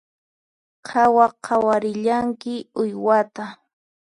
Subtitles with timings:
[0.87, 3.43] Qhawa qhawarillanki uywataqa